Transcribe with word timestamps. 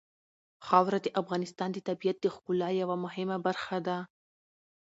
خاوره 0.65 0.99
د 1.01 1.07
افغانستان 1.21 1.69
د 1.73 1.77
طبیعت 1.89 2.17
د 2.21 2.25
ښکلا 2.35 2.69
یوه 2.81 2.95
مهمه 3.05 3.37
برخه 3.45 3.77
ده. 3.87 3.97